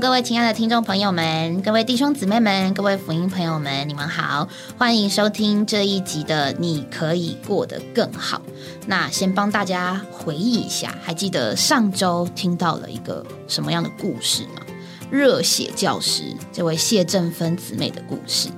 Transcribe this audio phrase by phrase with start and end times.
[0.00, 8.38] 各位亲爱的听众朋友们，各位弟兄姊妹们，各位福音朋友们，你们好，欢迎收听这一集的《你可以过得更好》。
[8.86, 14.62] 那先帮大家回忆一下，还记得上周听到了一个什么样的故事吗？
[15.10, 16.22] 热血教师
[16.52, 18.50] 这位谢正芬姊妹的故事。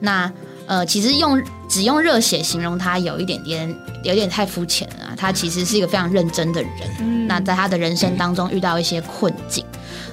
[0.00, 0.32] 那
[0.66, 5.14] 呃，其实用只用热血形容她，有一点点有点太肤浅了。
[5.16, 7.28] 她其实是一个非常认真的人。
[7.28, 9.59] 那在她的人生当中遇到一些困境，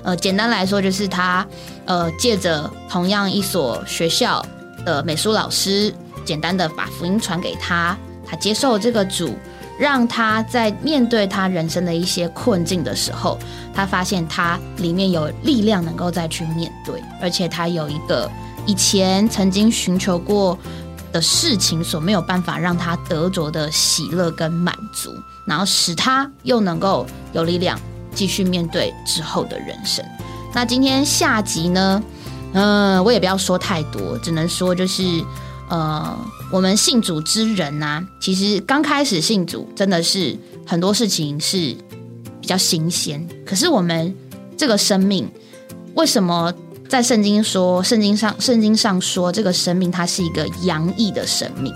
[0.07, 1.45] 呃，简单来说就是他
[1.83, 4.41] 呃借着同样一所学校
[4.85, 5.93] 的美术老师，
[6.23, 9.37] 简单的把福音传给他，他接受这个主，
[9.77, 13.37] 让他在面对他人生的一些困境的时候，
[13.73, 18.31] 他发现他里面有力量能够再去面对，而且他有一个。
[18.65, 20.57] 以前曾经寻求过
[21.11, 25.13] 的事情，所没有办法让他得着的喜乐跟满足，
[25.45, 27.77] 然后使他又能够有力量
[28.17, 30.03] 继续面对之后的人生。
[30.53, 32.03] 那今天下集呢？
[32.53, 35.03] 嗯，我也不要说太多，只能说就是，
[35.69, 36.17] 呃，
[36.51, 41.57] 我们信主之人呢，其实刚开始信主，真的是很多事情是
[42.41, 43.23] 比较新鲜。
[43.45, 44.13] 可是我们
[44.57, 45.29] 这个生命，
[45.93, 46.51] 为什么？
[46.89, 51.73] 在圣经说，圣经上圣经上说，这个生命它是一个洋溢的生命，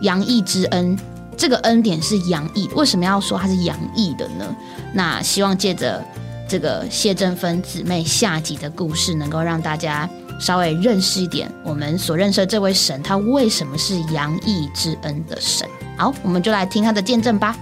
[0.00, 0.98] 洋溢之恩，
[1.36, 2.68] 这个恩典是洋溢。
[2.74, 4.56] 为什么要说它是洋溢的呢？
[4.92, 6.04] 那希望借着
[6.48, 10.08] 这个谢振芬姊妹下集的故事，能够让大家
[10.40, 15.68] 稍微认识一点我们所认识的这位神，他为什么是洋溢之恩的神。
[15.96, 17.56] 好，我们就来听他的见证吧。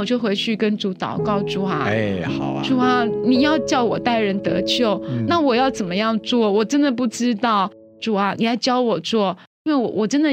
[0.00, 4.98] 我就回去跟主祷告，主啊，哎，好啊，主啊，你要叫我带人得救，
[5.28, 6.50] 那我要怎么样做？
[6.50, 7.70] 我真的不知道，
[8.00, 10.30] 主啊，你来教我做，因为我我真的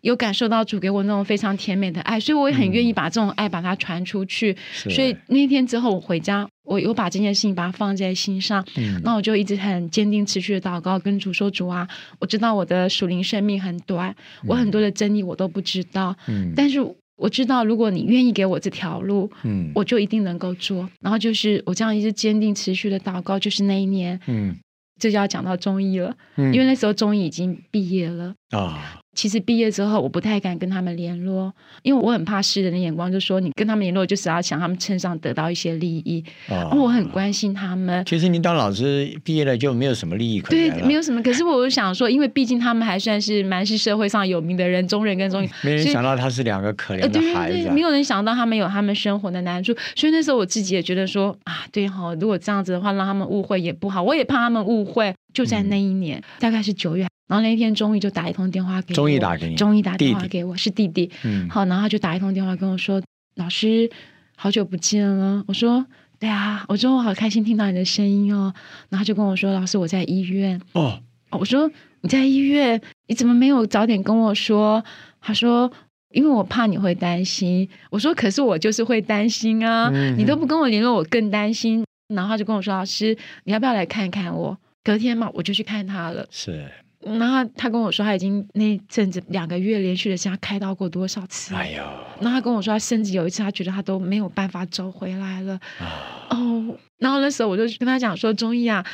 [0.00, 4.56] 有感受到主给我那种非常甜美的爱，所以我也很愿意把这种爱把它传出去。
[4.72, 8.64] 所以那天之后我回家，我有把这件事情把它放在心上，
[9.04, 11.86] 那我就一直很坚定持续的祷告，跟主说，主啊，
[12.18, 14.14] 我知道我的属灵生命很短，
[14.46, 16.80] 我很多的真理我都不知道，嗯，但是。
[17.20, 20.88] 我知道，如果你愿意给我这条路，嗯，我就一定能够做。
[21.00, 24.56] 然后就是我这样一直坚定、持续的祷告，就是那一年，嗯，
[24.98, 28.99] 这就要讲到中医了，嗯，因为那时候中医已经毕业了啊。
[29.14, 36.24] 其实毕业之后，我不太敢跟他们联络，因为我很怕世人的眼光，就说你跟他们联络，就是要想他们身上得到一些利益。
[36.48, 38.04] 哦，我很关心他们。
[38.04, 41.22] 其实你当老师毕业了就没有什么利益可言对，没有什么。
[41.22, 45.50] 可是我就想说，因为毕竟他们还算是蛮是社会上有名的人，中人跟中人。
[45.62, 47.68] 没人想到他是两个可怜的孩子。
[47.70, 54.02] 没有人想到他们有他们生活的难处，所以那时候我自己也觉得说啊，对哈，如果这样子的话，让他们误会也不好。
[54.02, 55.12] 我也怕他们误会。
[55.32, 57.06] 就在那一年，大概是九月。
[57.30, 58.96] 然后那一天，中医就打一通电话给我。
[58.96, 59.54] 中医打给你。
[59.54, 61.08] 中医打电话给我，是弟弟。
[61.22, 61.48] 嗯。
[61.48, 63.00] 好，然后他就打一通电话跟我说
[63.36, 63.88] ：“老师，
[64.34, 65.86] 好久不见了。”我说
[66.18, 68.52] ：“对啊。”我说：“我好开心听到你的声音哦。”
[68.90, 71.00] 然后他就跟我说：“老师，我在医院。”哦。
[71.30, 71.70] 我说
[72.02, 72.80] ：“你在医院？
[73.06, 74.84] 你怎么没有早点跟我说？”
[75.22, 75.70] 他说
[76.10, 79.88] ：“因为我怕你会担心。”我说：“可是我就是会担心啊！
[80.16, 86.26] 你都不跟我联络，我更担心。”然后他就跟我说：“老师，你要不要来看看我？”隔天嘛，我就去看他了。
[86.32, 86.68] 是。
[87.00, 91.54] 然后他跟我说，他已经那阵子两个月连续的向他开刀过多少次？
[91.54, 91.82] 哎呦！
[92.20, 95.58] 然后他跟我说，他甚至有一次，他觉得他都没有办法走回来了。
[96.28, 96.78] 哦。
[96.98, 98.84] 然后那时候我就跟他讲说：“中医啊，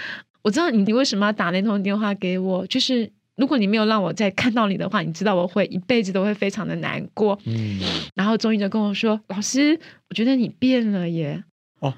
[0.42, 7.80] 我知道你你为什么要打那通电话给我，就是如果你没有让我再看到你的话，你知道我会一辈子都会非常的难过。”嗯。
[8.14, 9.76] 然后中医就跟我说：“老师，
[10.08, 11.42] 我觉得你变了耶。”
[11.80, 11.92] 哦，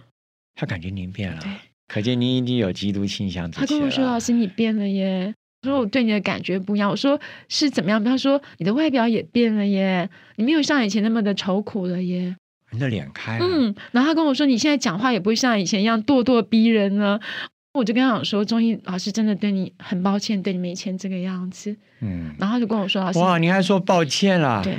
[0.54, 1.42] 他感觉您变了。
[1.42, 1.50] 对。
[1.86, 3.50] 可见您一定有基督倾向。
[3.50, 7.18] 他跟我说：“老师，你变了耶。”他说：“我对你的感觉不一样。”我说
[7.48, 12.36] ：“是怎么样？”他说：“你的外表也变了耶，你没有像以前那么的愁苦了耶。”
[12.70, 13.44] 你的脸开了。
[13.44, 17.20] 嗯，然后他跟我说：“你现在讲话也不会像以前一样咄咄逼人了。”
[17.74, 24.78] 我就跟他讲说：“中医老师真的对你很抱歉，对你以前这个样子。”嗯，然后他就跟我说：“老师，哇，你还说抱歉啦？”对。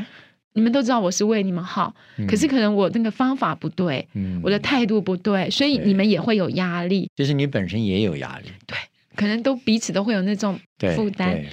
[0.53, 1.93] 你们都知道我是为你们好，
[2.27, 4.05] 可是可能我那个方法不对，
[4.41, 7.09] 我的态度不对，所以你们也会有压力。
[7.15, 8.75] 就是你本身也有压力，对，
[9.19, 10.57] 可能都彼此都会有那种
[10.95, 11.43] 负担。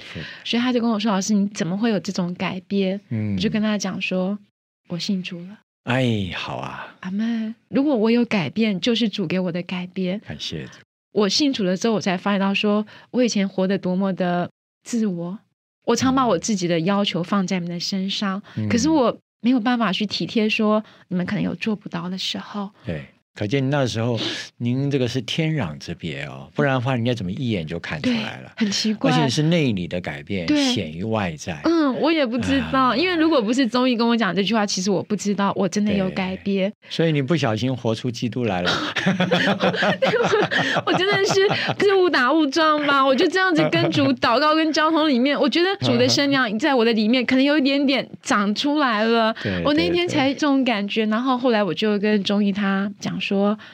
[0.45, 2.99] 所以他就跟我说：“老师，你怎么会有这种改变？”
[3.35, 4.39] 我就跟他讲说
[4.87, 10.19] ：“我信主了。”哎，好啊，阿妹，如果我有改变，就是主给我的改变。
[10.21, 10.65] 感谢。
[11.11, 14.49] 我信主了之后，我才发现到说，我以前活得多么的
[14.83, 15.39] 自我。
[15.85, 22.69] 我常把我自己的要求放在你们的身上，可是我没有办法去体贴，说你们可能有做不到的时候。
[22.85, 23.05] 对，
[23.37, 24.19] 可见那时候
[24.57, 28.51] 您这个是天壤之别哦，不然的话，人家怎么一眼就看出来了？
[28.57, 31.61] 很奇怪，而且是内里的改变显于外在。
[31.65, 36.73] 嗯，我也不知道，因为如果不是中医跟我讲这句话，其实我不知道我真的有改变。
[36.89, 38.71] 所以你不小心活出基督来了。
[40.83, 41.47] 我真的是
[41.79, 43.05] 是误打误撞吧？
[43.05, 49.35] 我就这样子跟主祷告跟交通里面，我觉得 主的生量在我的里面可能有一点点长出来了。
[49.63, 53.26] 我那天才这种感觉，然后后来我就跟中医他讲说，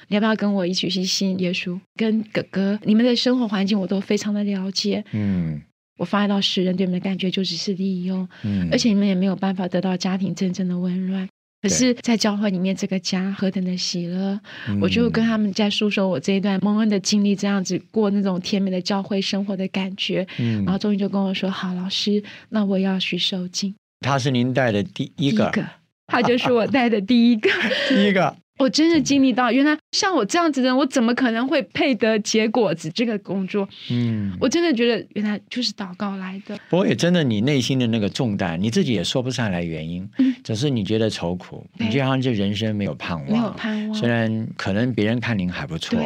[0.08, 1.80] 你要不要跟我一起去信耶稣？
[1.96, 5.04] 跟哥哥，你们的生活环境我都非常的了解。
[5.12, 5.62] 嗯，
[5.98, 11.28] 我发现到世人对你们的感觉就只是利用，嗯，而且你们也没有办法得到家庭真正的温暖。
[11.62, 14.38] 可是，在教会里面，这个家何等的喜乐！
[14.82, 20.28] 我就跟他们在诉说我这一段蒙恩的经历，这样子过那种甜美的教会生活的感觉。
[20.40, 23.74] 嗯，然后终于就跟我说：“好，老师，那我要去受浸。”
[24.06, 25.66] 他是您带的第一个，
[26.08, 27.50] 他就是我带的第一个，
[27.88, 28.36] 第一个。
[28.64, 33.68] 我真的经历到，原来像我这样子的人，我怎么可能会配得结果子这个工作？
[33.92, 36.58] 嗯，我真的觉得原来就是祷告来的。
[36.70, 40.10] 不过也真的，你内心的那个重担，你自己也说不上来原因，
[40.46, 43.94] 只是你觉得愁苦，你就好像这人生没有盼望，没有盼望。
[43.94, 46.00] 虽然可能别人看您还不错，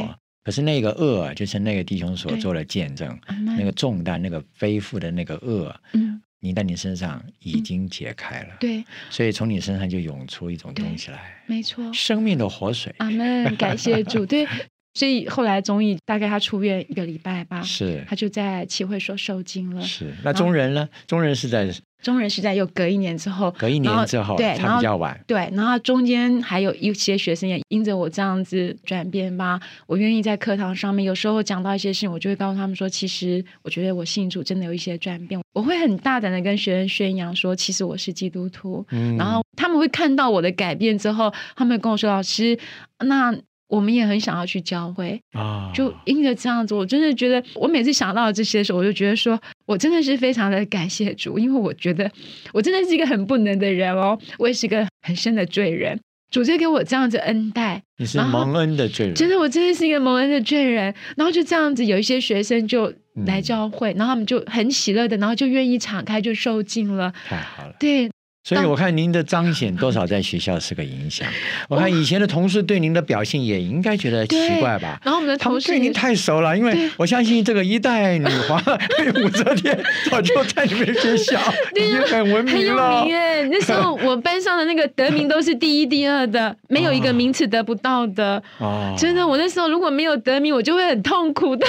[0.44, 3.15] 可是那个恶，就是那个弟兄所做的见证，
[3.56, 6.19] 那个重担，那个背负的那个恶，嗯。
[6.39, 12.93] 你在你身上已经解开了，对，所以从你身上就涌出一种东西来，没错，生命的活水。
[12.99, 14.25] 阿门，感谢主。
[14.25, 14.47] 对，
[14.93, 19.81] 所以后来综艺大概他出院一个礼拜吧，是，他就在齐会所受惊了。
[19.81, 20.87] 是，那中人呢？
[21.07, 21.73] 中人是在。
[22.01, 38.85] 中人时代又隔一年之后，隔一年之后，对，然后比较晚，对，然后中间还有一些学生也因着我这样子转变吧，我愿意在课堂上面，有时候讲到一些事情，我就会告诉他们说，其实我觉得我信主真的有一些转变，我会很大胆的跟学生宣扬说，其实我是基督徒，
[39.17, 42.57] 然后他们会看到我的改变之后，他们跟我说，老师，
[42.99, 43.35] 那。
[43.67, 45.19] 我们也很想要去教会。
[45.33, 52.09] 啊，就因着这样子，我真的觉得，我每次想到这些的时候，我就觉得说，我真的是非常的感谢主，因为我觉得
[52.53, 55.99] 我真的是一个很不能的人哦，我也是个很深的罪人，
[56.31, 62.93] 主就给我这样子恩待，你是蒙恩的罪人，真的，我真的是一个蒙恩的罪人，然后就这样子，有一些学生就
[63.25, 68.09] 来教会，然后他们就很喜乐的，然后就愿意敞开就受尽了，太好了，对。
[68.47, 71.27] 所以我看您的彰显多少在学校是个影响。
[71.67, 74.97] 我看以前的同事对您的表现也应该觉得奇怪吧？
[75.03, 78.57] 然后我们的同事对您太熟了，因为我相信这个一代女皇
[79.21, 79.77] 武则天
[80.09, 81.38] 早就在你们学校
[81.75, 83.01] 已经很闻名了。
[83.01, 83.49] 很有名耶！
[83.51, 88.41] 那时候我班上的那个得名都是第一、第二的，没有一个名次得不到的。
[88.59, 91.67] 哦，真的，我那时候如果没有得名，我就会很痛苦的。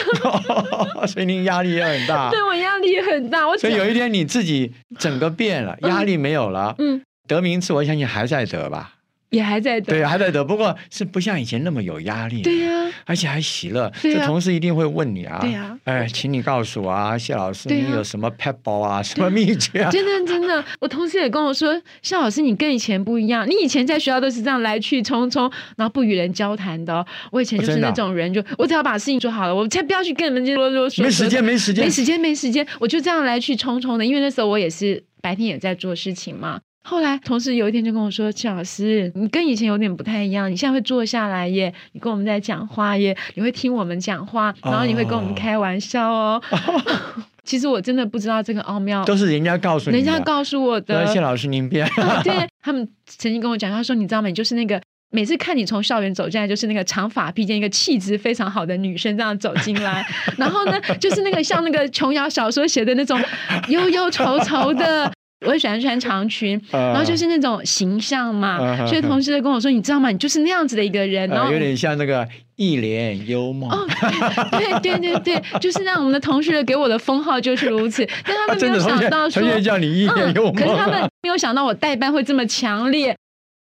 [1.09, 2.31] 所以您压力也很大。
[2.31, 3.41] 对我压力也很大。
[3.57, 6.68] 所以有一天你自己整个变了，压力没有了。
[6.79, 8.95] 嗯，得名次我相信还在得吧。
[9.31, 13.93] 也还在得，对，还在得，不过是不像以前那么有压力，对呀，而且还喜乐。
[14.01, 19.91] 这同事一定会问你啊，对呀，哎，请你告诉我啊，谢老师，你有什么 pebble 啊，什么秘诀啊？
[19.93, 27.05] 真的真的，我同事也跟我说，谢老师，你跟以前不一样，你以前在学校都是这样来去匆匆，然后不与人交谈的。
[27.31, 31.03] 我以前就是那种人，就我只要把事情做好了，我才不要去跟你们啰啰嗦嗦。
[31.03, 36.61] 没时间，没时间，没时间，没时间，我就这样来去匆匆的，因为那时候我也是白天也在做事情嘛。
[36.85, 46.43] 后来，同事有一天就跟我说：“戚老师，你跟以前有点不太一样，你现在会坐下来耶，你跟我们在讲话耶，你会听我们讲话，然后你会跟我们开玩笑哦。
[47.45, 51.07] ”其实我真的不知道这个奥妙，都是人家告诉你，人家告诉我的。
[51.07, 51.83] 谢老师您别，
[52.23, 54.29] 对他们曾经跟我讲，他说：“你知道吗？
[54.29, 63.21] 你就是那个每次看你从校园走进来，就是那个长发披肩、一个气质非常好的女生这样走进来，然后呢，就是那个像那个琼瑶小说写的那种
[63.69, 65.11] 忧忧愁愁的。”
[65.47, 70.11] 我喜欢穿长裙，然后就是那种形象嘛，所以同事跟我说：“你知道吗？
[70.11, 73.73] 你就是那样子的一个人。”然后有点像那个一脸幽默。
[73.73, 73.87] 哦，
[74.51, 78.05] 对对对对，就是让我们的同事给我的封号就是如此。
[78.25, 80.53] 但他们没有想到说，叫你一脸幽默。
[80.53, 83.17] 可是他们没有想到我代班会这么强烈。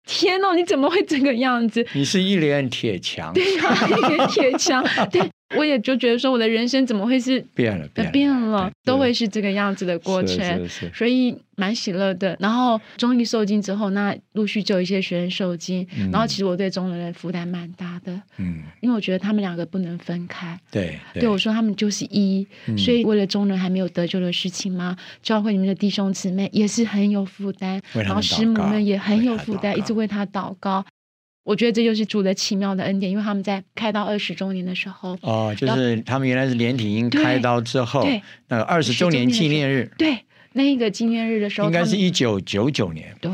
[0.08, 1.86] 天哦，你怎么会这个样子？
[1.92, 3.32] 你是一脸铁墙。
[3.34, 4.82] 对啊，一脸铁墙。
[5.12, 5.30] 对。
[5.56, 7.88] 我也就觉得说，我的人生怎么会是变了？
[8.12, 12.36] 变了，都会是这个样子的过程，所以蛮喜乐的。
[12.38, 20.58] 然后终于受精之后，那陆续就有一些学生受精，然后其实我对中人的负担蛮大的，嗯，因为我觉得他们两个不能分开。
[20.70, 30.84] 对，对我说他们就是一，所以为了中人还没有得救的事情嘛，教会里面的弟兄姊妹也是很有负担，然后师母们也很有负担，一直为他祷告。
[31.48, 38.06] 我觉得这就是主的奇妙的恩典，因为他们在开刀二十周年的时候，哦，就是他们原来是连体婴开刀之后，
[38.48, 40.18] 那个二十周年纪念日，对，
[40.52, 43.32] 那一个纪念日的时候，应该是一九九九年，对。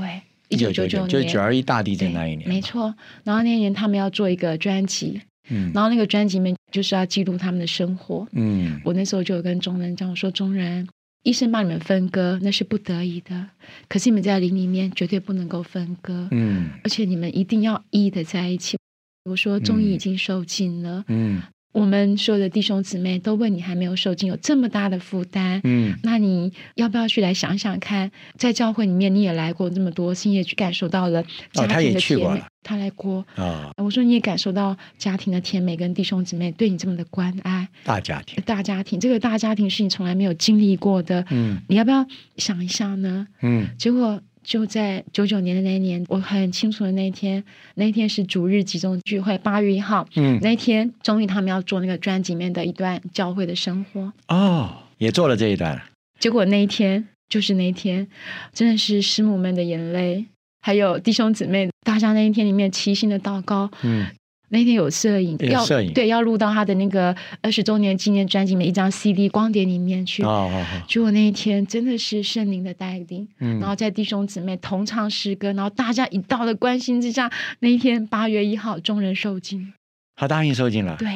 [0.50, 2.94] 一九九九年，就是九二一大地震那一年，没错。
[3.24, 8.80] 然后那一年他们要做一个专辑，嗯，然后那个专辑里面就是要记录他们的生活，嗯。
[8.84, 10.86] 我那时候就有跟中人讲，我说中人，
[11.24, 13.48] 医生帮你们分割那是不得已的，
[13.88, 18.78] 可是你们在灵里面绝对不能够分割，嗯，而且你们一定要一的在一起。
[19.24, 21.42] 我说中医已经受尽了，嗯。
[21.74, 31.20] 我们所有的弟兄姊妹都问你还没有受尽有这么大的负担，嗯，那你要不要去来想想看，在教会里面你也来过这么多，心也去感受到了
[31.52, 32.40] 家庭的甜美。
[32.62, 37.68] 他来过啊，我说你也感受到家庭的甜美，跟弟兄姊妹对你这么的关爱。
[37.82, 43.26] 大家庭，大家庭，这个大家庭是你从来没有经历过的，嗯，你要不要想一下呢？
[43.42, 44.22] 嗯，结果。
[44.44, 47.42] 就在九九年的那一年，我很清楚的那一天，
[47.74, 50.06] 那一天是主日集中聚会，八月一号。
[50.14, 54.12] 嗯，那一天终于他们要做那个专辑里面的一段教会的生活。
[54.28, 55.80] 哦，也做了这一段。
[56.20, 58.06] 结果那一天就是那一天，
[58.52, 60.26] 真的是师母们的眼泪，
[60.60, 63.70] 还有弟兄姊妹大家那一天里面齐心的祷告。
[63.82, 64.06] 嗯。
[64.54, 70.22] 那天有摄影，要摄影，对，要录到他的那个二十周年纪念专辑每一张 CD 光碟里面去。
[70.22, 70.82] 哦哦哦！
[70.88, 79.74] 结果那一天真的是圣灵的带领，嗯，然后在弟兄姊妹同唱诗歌，然后大家一道的关心之下，那一天八月一号，众人受尽。
[80.14, 80.96] 他答应受尽了。
[80.98, 81.08] 对。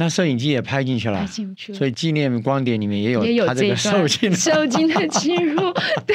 [0.00, 1.78] 那摄影机也拍进去了，拍进去了。
[1.78, 5.60] 所以纪念光碟里面也有也有这个受尽受尽的 进入，
[6.06, 6.14] 对，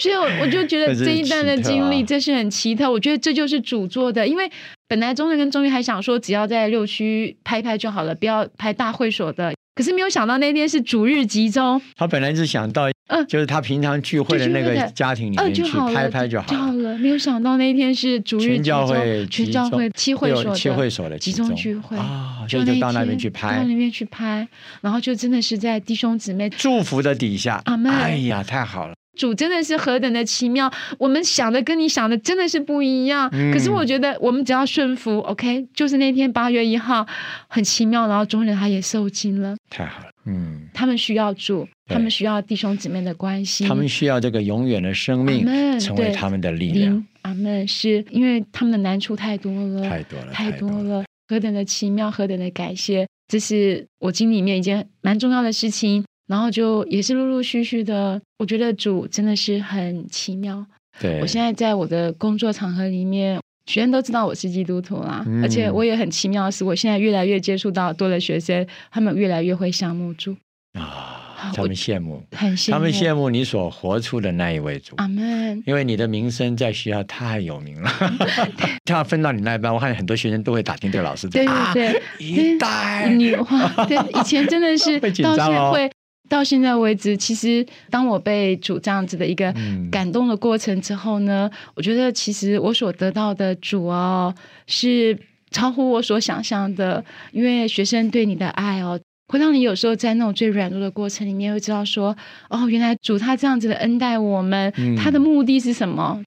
[0.00, 2.90] 所以我就觉得这一段的经历，这是很奇特。
[2.90, 4.50] 我觉得这就是主做的，因为
[4.90, 9.54] 本来中日跟中玉还想说，只要在六区拍拍就好了，不要拍大会所的。
[9.76, 15.62] 可是没有想到那天是主日集中，他本来是想到，嗯，就是他平常聚会的那个家庭里面去
[15.94, 16.98] 拍拍就好了。
[16.98, 24.48] 没有想到那天是主日全教会全教会七会所七会所的集中聚会啊，就就到那边去拍，到那边去拍，
[24.80, 28.94] 然后就真的是在弟兄姊妹祝福的底下，哎呀，太好了。
[29.16, 33.28] 主真的是何等的奇妙，我们想的跟你想的真的是不一样。
[33.52, 37.06] 可是我觉得我们只要顺服，OK，就是那天八月一号
[37.48, 40.10] 很奇妙，然后中人他也受惊了，太好了。
[40.26, 45.44] 嗯，他们需要主，他们需要弟兄姊妹的关系，他们需要这个永远的生命
[45.80, 47.04] 成为他们的力量。
[47.22, 51.04] 阿门，是因为他们的难处太多了，太多了，太多了。
[51.28, 56.04] 何等的奇妙，何等的感谢，这是我经里面一件蛮重要的事情。
[56.30, 60.64] 然后就也是陆陆续续的，我觉得主真的是很奇妙。
[61.00, 70.36] 对我现在在我的工作场合里面，学生都知道我是基督徒啦，而且我也很奇妙的是，我现在越来越接触到多的学生，他们越来越会想慕主
[70.78, 74.94] 啊，他们羡慕，很羡慕，他们羡慕你所活出的那一位主。
[74.98, 75.60] 阿门。
[75.66, 77.90] 因为你的名声在学校太有名了，
[78.86, 81.28] 他要分到你那一班，我看很多学生都会打听这个老师。
[81.28, 85.90] 对对对，一代女皇， 对，以前真的是到现在会。
[86.30, 89.52] 到现在为止，其实当我被主这样子的一个
[89.90, 94.32] 感动的过程之后呢，我觉得其实我所得到的主哦，
[94.68, 95.18] 是
[95.50, 97.04] 超乎我所想象的。
[97.32, 102.16] 因为学生对你的爱哦，会让你有时候在那种最软弱的过程里面，会知道说，
[102.48, 106.22] 哦，原来主他这样子的恩待我们，他的目的是什么？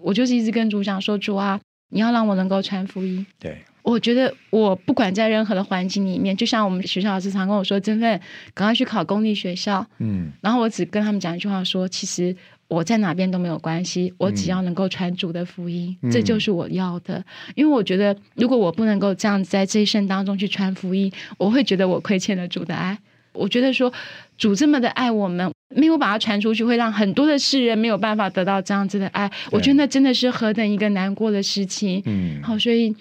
[0.00, 1.60] 我就是一直跟主讲说，主啊，
[1.90, 3.26] 你要让我能够传福音。
[3.40, 3.58] 对。
[3.88, 8.20] 我觉得我不管在任何的环境里面，就像我们学校老师常跟我说：“真的，
[8.52, 12.36] 赶快去考公立学校。”嗯，然后我只跟他们讲一句话：说其实
[12.68, 17.24] 我在哪边都没有关系，我只要能够传主的福音，这就是我要的。
[17.54, 22.98] 因为我觉得，如果我不能够这样子在这一生当中去传福音，我会觉得我亏欠了主的爱。
[23.32, 23.90] 我觉得说
[24.36, 29.30] 主这么的爱我们，没有把它传出去，会让很多的世人没有办法得到这样子的爱。
[29.50, 32.02] 我觉得那真的是何等一个难过的事情。
[32.06, 32.94] 嗯，好，所以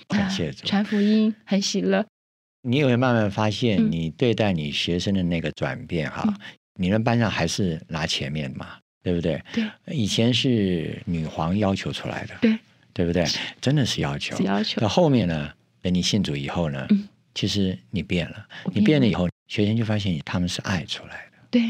[0.63, 2.05] 传福音很喜乐。
[2.63, 6.27] 你也会慢慢发现，你对待你学生的那个转变哈，
[6.75, 9.41] 你们班上还是拿前面嘛，对不对？
[9.53, 9.63] 对，
[9.95, 12.57] 以前是女皇要求出来的，对，
[12.93, 13.25] 对不对？
[13.61, 14.81] 真的是要求，要求。
[14.81, 15.49] 到后面呢，
[15.81, 16.85] 等你信主以后呢，
[17.33, 19.29] 其实你变了，你变了以后。
[19.47, 21.61] 学生就发现他们是爱出来的，对，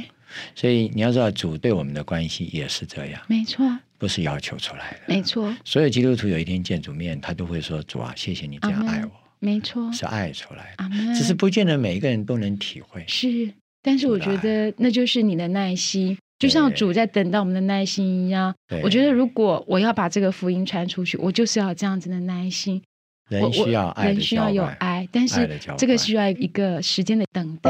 [0.55, 3.65] 所以你要知道主对我们的关系也是这样，没错，
[3.97, 5.55] 不是要求出来的，没错。
[5.63, 13.03] 所有基督徒有一天见主面，他都会说：“主啊，谢谢你这样爱我。”没错，是爱出来的，只是不见得每一个人都能体会。
[13.07, 13.53] 是，
[13.83, 18.51] 但是我觉得那就是你的耐心，就像主在等待我们的耐心一样。
[18.81, 22.81] 我觉得如果我要把这个福音传出去，我就是要这样子的耐心。
[23.29, 27.69] 人需要爱，人需要有爱，但是这个需要一个时间的等待。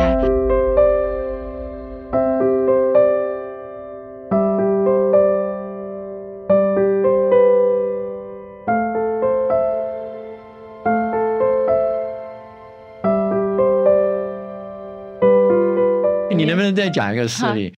[16.88, 17.74] 再讲一个事例？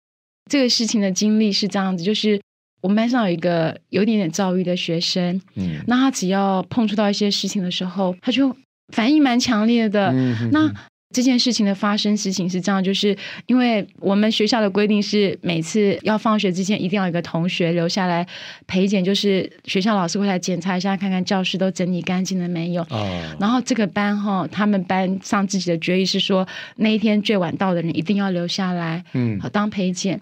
[0.50, 2.40] 这个事情的经历是这样子，就是
[2.80, 8.54] 我们班上有一个有一点点躁郁的学生，嗯，那他只要碰触到一些事情的时候，他就
[8.94, 10.12] 反应蛮强烈的。
[10.50, 10.72] 那
[11.10, 18.26] 这件事情的发生事情是这样，就是因为我们学校的规定是每次要放学之前一定要有一个同学留下来
[18.66, 22.82] 陪检，就是学校老师会来检查一下，看看教室都整理干净了没有。
[22.90, 23.36] 哦。
[23.40, 26.46] 然后这个班哈，他们班上自己的决议是说，
[26.76, 30.20] 那一天最晚到的人一定要留下来，嗯，当陪检。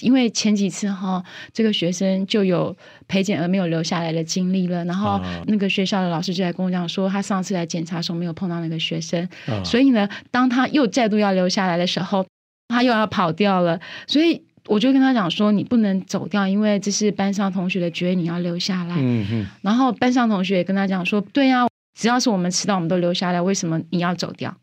[0.00, 1.22] 因为前几次哈，
[1.52, 2.76] 这个学生就有
[3.08, 9.28] 陪检而没有留下来的经历了，然后那个学校的老师就来跟我讲说，他上次来检查的时候没有碰到那个学生，
[9.64, 12.26] 所以呢，当他又再度要留下来的时候，
[12.68, 18.96] 他又要跑掉了，所以我就跟他讲说，你不能走掉，因为这是班上同学的决议，你要留下来。
[19.62, 21.66] 然后班上同学也跟他讲说，对呀，
[21.98, 24.54] 只要是我们迟到，我们都留下来，为什么你要走掉？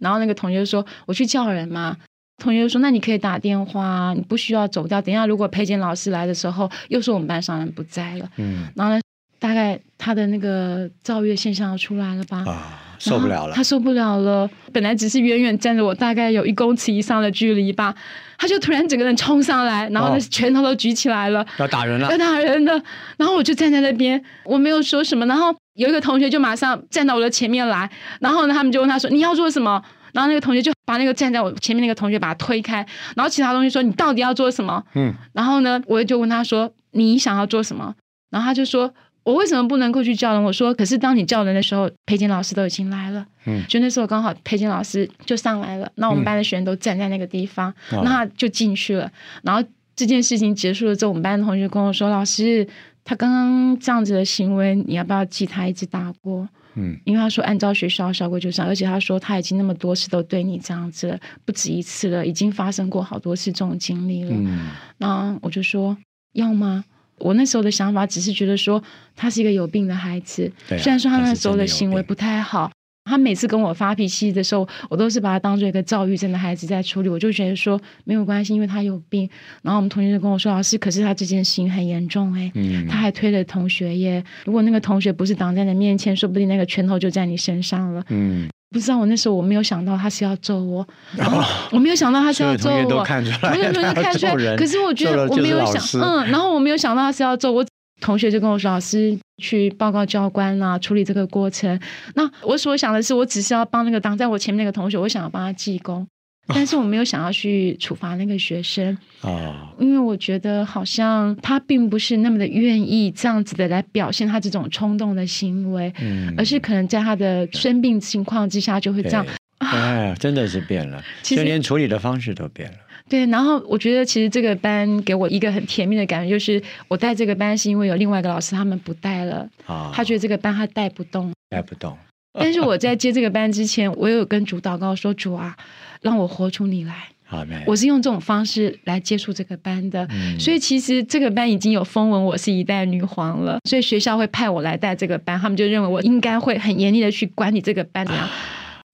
[0.00, 1.96] 然后那个同学说，我去叫人嘛。
[2.38, 5.00] 同学说：“那你可以打电话，你不需要走掉。
[5.00, 9.00] 等一下，如果陪检老师来的时候，又是我们班上人不在了，嗯，然后呢，
[9.38, 12.44] 大概他的那个躁郁现象要出来了吧？
[12.46, 14.50] 啊，受不了了，他受不了了。
[14.72, 17.94] 本来只是远远站着我，大概有一公尺以上的距离吧，
[18.36, 22.82] 他就突然整个人冲上来，然后呢，拳头都举起来了，要打人了，要打人了。
[23.16, 25.24] 然后我就站在那边，我没有说什么。
[25.26, 27.88] 然后有一个同学就马上站到我的前面来，
[28.20, 29.80] 然后呢，他们就问他说：你要做什么？”
[30.14, 32.76] 然后那个同学就把那个站在我前面那个同学把他推开，
[33.16, 37.92] 然后其他同学说：“你到底要做什么？”嗯，然后呢，我就问他说：“你想要做什么？”
[38.30, 38.94] 然后他就说
[39.24, 49.10] ：“我为什么不能够去叫人？”我说：“可是当你叫人的时候，裴检老师都已经来了。”嗯，就那时候刚好裴检老师就上来了，那我们班的学生都站在那个地方，那他就进去了。
[49.42, 49.62] 然后
[49.96, 52.66] 这件事情结束了之后，我们班的同学跟我说：“老师，
[53.04, 64.30] 他刚刚这样子的行为，你要不要记他一直打过？”嗯，因为他说按照学校校规就算，而且他说他已经那么多次都对你这样子了，不止一次了，已经发生过好多次这种经历了。
[64.32, 65.96] 嗯，那我就说
[66.32, 66.84] 要吗？
[67.18, 68.82] 我那时候的想法只是觉得说
[69.14, 72.70] 他是一个有病的孩子，虽然说他那时候的行为不太好。
[73.04, 77.08] 他每次跟我发脾气的时候，我都是把他当做一个躁郁症的孩子在处理。
[77.08, 79.28] 我就觉得说没有关系，因为他有病。
[79.62, 82.50] 然后我们同学就跟我说：“老师，可是他这件事情很严重哎，
[82.88, 84.24] 他还推了同学耶。
[84.46, 90.86] 如果那个同学不是挡在你面前，说不定那个拳头就在你身上了。”嗯，不知道我那时候我没有想到他是要揍我，
[91.72, 92.74] 我没有想到他是要揍我。
[92.74, 94.56] 同学都看出来，同学都看出来。
[94.56, 97.64] 可是我觉得我没有想，嗯，然后我没有想到他是要揍我。
[98.00, 101.78] 同学就跟我说：“老师去报告教官啊，处理这个过程。”
[102.14, 106.06] 那我所想的是，我只是要帮那个挡在我前面那个同学，我想要帮他记功，
[106.48, 119.24] 但是我没有想要去处罚那个学生啊，因为我觉得好像他并不是那么的愿意这样子的来表现他这种冲动的行为，嗯，而是可能在他的生病情况之下就会这样。
[119.58, 122.76] 哎，真的是变了， 就连处理的方式都变了。
[123.08, 131.96] 对，然后我觉得其实这个班给我一个很甜蜜的感觉，就是我带这个班是因为有另外一个老师他们不带了啊，他觉得这个班他带不动，带不动。
[132.36, 135.56] 但是我在接这个班之前，我有跟主祷告说：“主啊，
[136.00, 140.06] 让我活出你来。”好，我是用这种方式来接触这个班的，
[140.38, 148.28] 所以其实这个班已经有风闻我是一代女皇了，所以学校会派我来带这个班，他们就认为我应该会很严厉的去管理这个班怎样。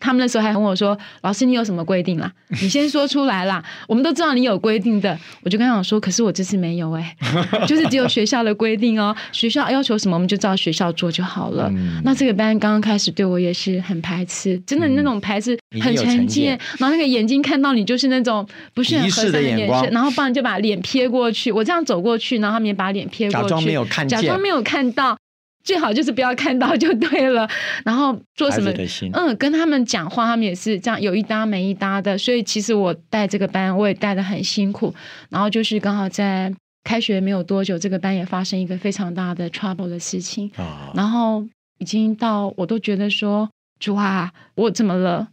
[0.01, 2.33] 他们那时候还问我说：“老师，你有什么规定啦？
[2.63, 3.63] 你先说出来啦。
[3.87, 7.15] 我们都知道你有规定的。”我就跟他讲说：“可是我这次没有哎，
[7.69, 9.15] 就是只有学校的规定哦。
[9.31, 11.71] 学校要求什么，我们就照学校做就好了。
[12.03, 16.59] 那这个班刚刚开始对我也是很排斥，真的那种排斥很常见。
[16.79, 21.53] 然后那个眼睛看到你就是那种不是很和善的眼神，然后不然就把脸撇过去。
[21.53, 25.17] 我这样走过去，然后他们也把脸撇过去，假装没有看，假装没有看到。”
[25.63, 27.49] 最好就是不要看到就对了，
[27.85, 28.71] 然后做什么？
[29.13, 32.17] 嗯，跟他们讲话，他们也是这样有一搭没一搭的。
[32.17, 34.95] 所以其实我带这个班，我也带的很辛苦。
[35.29, 36.53] 然后就是刚好在
[36.85, 40.51] 开学没有多久，这个班也发生一个非常大的 trouble 的事情。
[40.95, 41.47] 然后
[41.79, 45.29] 已经到我都觉得说，主啊，我怎么了？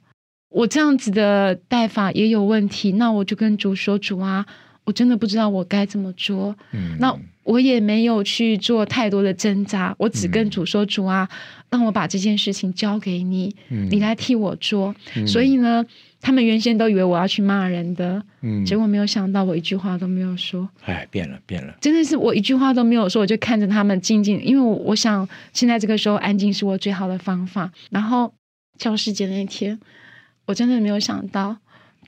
[0.49, 2.93] 我这样子的带法也有问题。
[2.93, 4.45] 那我就跟主说，主啊，
[4.87, 6.55] 我真的不知道我该怎么做。
[6.71, 7.15] 嗯，那。
[7.47, 11.25] 我也没有去做太多的挣扎，我只跟主说：“主啊，
[11.69, 14.93] 让我把这件事情交给你，你来替我做。”
[15.25, 15.85] 所以呢，
[16.19, 18.21] 他们原先都以为我要去骂人的，
[18.65, 20.67] 结果没有想到我一句话都没有说。
[20.83, 27.71] 哎，变了，变了，真的是我一句话都没有说，我就看着他们静静，因为我想现在这个时候安静是我最好的方法。
[27.91, 28.33] 然后
[28.77, 29.79] 教师节那天，
[30.47, 31.55] 我真的没有想到。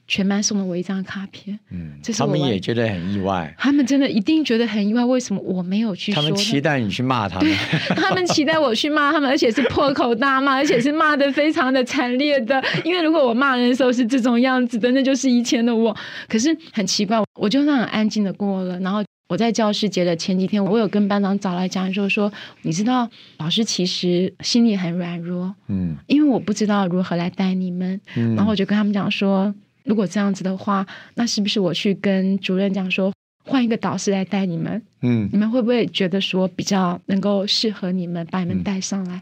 [0.10, 3.54] 全班送了我一张卡片，嗯，他们也觉得很意外。
[3.60, 6.12] 他们真的一定觉得很意外，为什么我没有去？
[6.12, 7.54] 他们期待你去骂他们，
[7.95, 12.62] 他们期待我去骂他们，而且是破口大骂， 而且是骂的非常的惨烈的。
[12.84, 15.95] 因为如果我骂人的时候是这种样子的，那就是以前的我。
[16.28, 22.32] 可是很奇怪，我就那样安静的过了，然后我在教师节的前几天，我有跟班长找来讲，就说
[22.63, 29.54] 你知道，老师其实心里很软弱，嗯，因为我不知道如何来带你们，嗯，然后我就跟他们讲说，
[29.89, 33.12] 如果这样子的话，那是不是我去跟主任讲说，
[33.43, 39.15] 换一个导师来带你们，嗯，你们会不会觉得说比较能够适合你们，把你们带上来？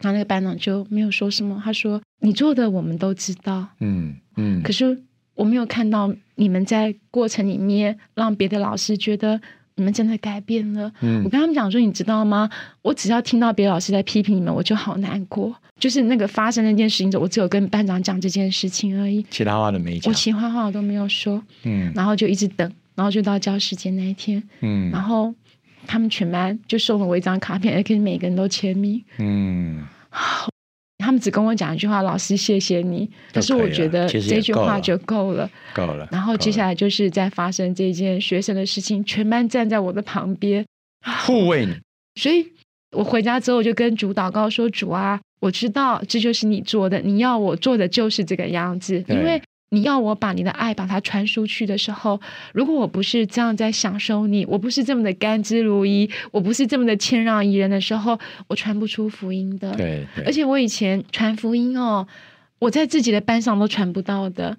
[0.00, 4.96] 然后那个班长就没有说什么，他说你做的我们都知道，嗯嗯，可是。
[5.34, 9.40] 我没有看到你们在过程里面让别的老师觉得
[9.80, 10.92] 你们真的改变了。
[11.00, 12.50] 嗯，我跟他们讲说，你知道吗？
[12.82, 15.56] 我只要听到别的老师在批评你们，我就好难过。
[15.78, 20.12] 就是那个发生那件事情，我只有跟班长讲这件事情而已，其他话都没讲。
[20.12, 21.42] 我其他话我都没有说。
[21.62, 24.42] 嗯，然后就一直等，然后就到教师节那一天。
[24.60, 25.34] 嗯，然后
[25.86, 29.02] 他们全班就送了我一张卡片，而且每个人都签名。
[29.18, 29.82] 嗯。
[31.20, 36.08] 只跟我讲一句话：“老师，谢谢你。”可是我觉得这句话就够了，够了。
[36.10, 40.64] 然后接下来就是在发生这件学生的事情，全班站在我的旁边
[41.24, 41.76] 护卫你。
[42.20, 42.46] 所以
[42.96, 52.20] 我回家之后就跟主祷告说：“主啊，我知道这就是你做的，你要我做的就是这个样子，因为。”你要我把你的爱把它传出去的时候，
[52.52, 59.72] 如果我不是这样在享受你，我不是这么的甘之如饴，我不是这么的谦让宜人的时候，我传不出福音的。
[59.76, 62.06] 对，而且我以前传福音哦，
[62.58, 64.56] 我在自己的班上都传不到的。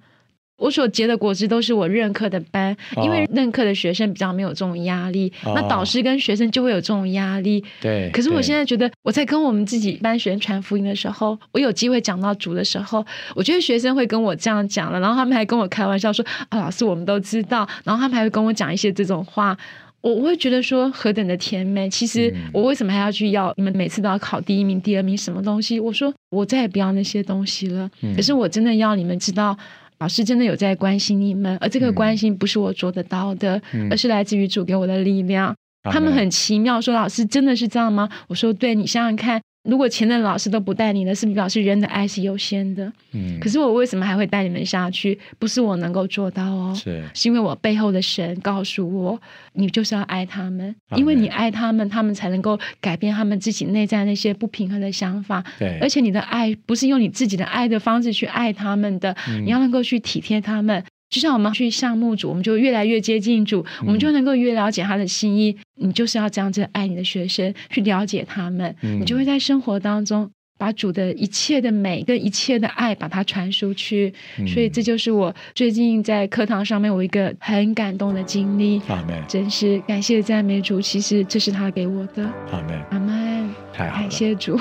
[0.62, 7.64] 我所结的果子都是我任课的班，因为任课的学生比较没有这种压力，那导师跟学生就会有这种压力。
[7.82, 8.12] 对。
[8.14, 13.04] 可是我现在觉得，我在跟我们自己班学生传福音的时候，我有机会讲到主的时候，
[13.36, 19.58] 我觉得学生会跟我这样讲了，然后他们还跟我开玩笑说：“啊，老师，我们都知道。”然后他们还会跟我讲一些这种话，
[20.02, 21.90] 我我会觉得说何等的甜美。
[21.90, 25.80] 其实我为什么还要去要你们每次都要考第一名、第二名什么东西？
[25.80, 27.90] 我说我再也不要那些东西了。
[28.16, 29.58] 可是我真的要你们知道。
[30.02, 33.62] 老师真的有在关心你们，而这个关心不是我做得到的，
[33.92, 35.56] 而是来自于主给我的力量。
[35.84, 38.10] 他们很奇妙，说老师真的是这样吗？
[38.28, 39.40] 我说对，你想想看。
[39.64, 42.92] 如果前任老师都不带你了，是不是表示人的爱是优先的？
[43.14, 43.40] 嗯。
[43.40, 45.18] 可是我为什么还会带你们下去？
[45.38, 49.22] 不是我能够做到哦，是，是因为我背后的神告诉我，
[49.54, 55.44] 你就是要爱他们，因为你爱他们，他们才能够改变他们自己内在那些不平衡的想法。
[55.60, 55.78] 对。
[55.80, 60.84] 而且你的爱不是用你自己的爱的方式去爱他们的，你要能够去体贴他们。
[61.12, 65.56] 就像我们去项目组，我们就越来越接近主，我们就能够越了解他的心意。
[65.76, 74.14] 你就是要这样子爱你的学生，去了解他们，你就会在生活当中把主的一切的美跟一切的爱把它传出去。
[74.48, 78.82] 所以这就是我最近在课堂上面我一个很感动的经历。
[78.88, 82.24] 阿门，真是感谢赞美主，其实这是他给我的。
[82.52, 84.58] 阿门，阿门，太好了，感谢主。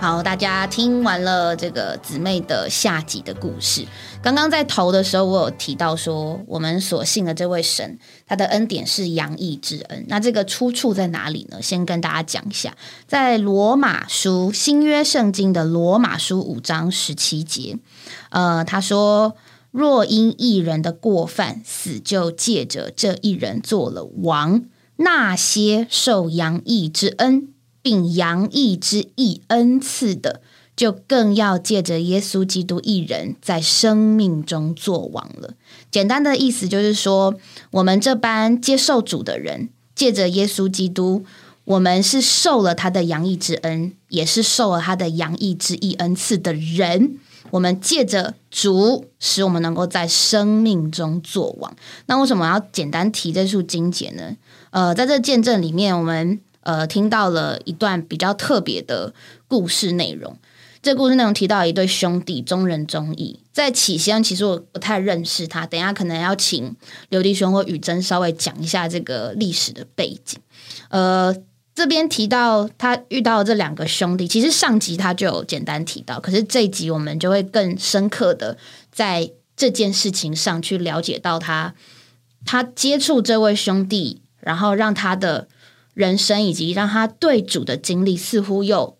[0.00, 3.84] 好，大家听完了这个姊妹的下集的故事。
[4.22, 10.04] 刚刚在头的时候，我有提到说，我们所信的这位神，他的恩典是洋溢之恩。
[10.06, 11.60] 那这个出处在哪里呢？
[11.60, 12.76] 先跟大家讲一下，
[13.08, 17.76] 在罗马书新约圣经的罗马书五章十七节，
[18.30, 19.34] 呃，他说
[19.72, 24.62] ：“若因一人的过犯，死就借着这一人做了王，
[24.94, 27.48] 那些受洋溢之恩。”
[27.88, 30.42] 并洋溢之意恩赐的，
[30.76, 35.54] 就更要借着耶稣基督一人在生命中作王了。
[35.90, 37.34] 简单的意思就是说，
[37.70, 41.24] 我们这班接受主的人，借着耶稣基督，
[41.64, 47.16] 我们是受了他的洋溢之恩，也是受了他的洋溢之意恩赐的人。
[47.52, 51.74] 我们借着主，使我们能够在生命中作王。
[52.04, 54.36] 那为什么要简单提这束金节呢？
[54.68, 56.38] 呃，在这见证里面，我们。
[56.68, 59.14] 呃，听到了一段比较特别的
[59.46, 60.36] 故事内容。
[60.82, 63.40] 这故事内容提到一对兄弟，中人中义。
[63.54, 65.66] 在起先，其实我不太认识他。
[65.66, 66.76] 等下可能要请
[67.08, 70.38] 刘弟兄或雨珍稍微讲一下这个历史的背景。
[70.90, 71.34] 呃，
[71.74, 78.58] 这边提到他遇到这两个兄弟，其实上集他就有简单提到，可是这一集我们就会更深刻的
[78.92, 81.74] 在这件事情上去了解到他，
[82.44, 85.48] 他接触这位兄弟，然后让他的。
[85.98, 88.96] 人生以及让他对主的经历似乎又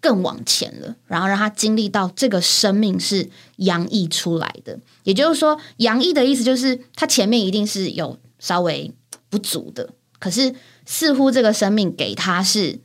[0.00, 4.78] 更往前了，然后让他经历到这个生命是洋溢出来的。
[5.02, 8.94] 也就是说，洋溢的意思就是他前面一定是有稍微
[9.28, 10.54] 不足的，可是
[10.84, 12.78] 似乎这个生命给他是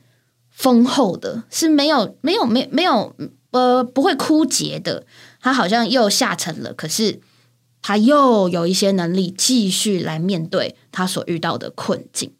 [0.50, 3.14] 丰厚的，是没有没有没没有
[3.52, 5.06] 呃不会枯竭的。
[5.40, 7.20] 他好像又下沉了，可是
[7.80, 12.32] 他又有一些能力继续来面对他所遇到的困境。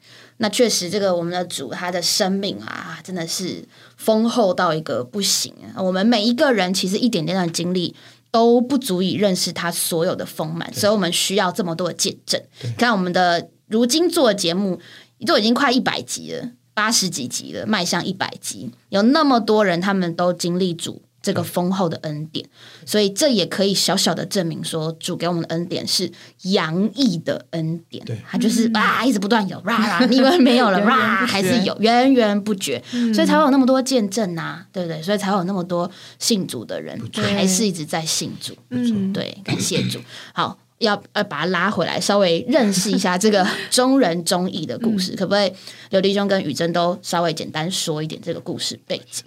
[0.43, 3.65] 那确实，这个我们的主他的生命啊，真的是
[3.97, 5.81] 丰厚到一个不行啊！
[5.81, 7.95] 我们每一个人其实一点点的经历
[8.33, 12.43] 都不足以认识他所有的丰满，所以我们需要这么多的见证。
[12.77, 14.81] 看我们的如今做的节目，
[15.25, 21.03] 都已经快一百集了，八十几集了，迈向一百集，有那么多人，他们都经历主。
[21.23, 22.45] 这个丰厚的恩典，
[22.85, 26.11] 所以这也可以小小的证明说，主给我们的恩典是
[26.43, 28.05] 洋溢的恩典。
[28.05, 32.83] 对，它就是啊，一直不断有， 啦你以为没有了，啦还是有，源源不绝，
[33.15, 35.01] 所以才会有那么多见证呐，对不对？
[35.01, 38.57] 所以才会有那么多信主的人，还是一直在信主。
[38.71, 40.01] 嗯，对，感谢主。
[40.33, 45.53] 好，要要把它拉回来，稍微认识一下这个 中人中义的故事，可不可以？
[45.91, 49.25] 刘弟兄跟雨珍都稍微简单说一点这个故事背景。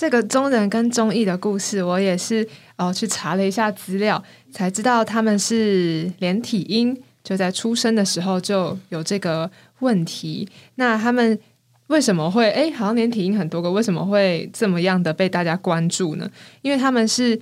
[0.00, 10.48] 这个中人跟中义的故事，我也是哦去查了一下资料，才知道他们是连体婴，就在出生的时候就有这个问题。
[10.76, 11.38] 那他们
[11.88, 16.30] 为什么会哎，好像连体婴很多个，为什么会这么样的被大家关注呢？
[16.62, 17.38] 因为他们是。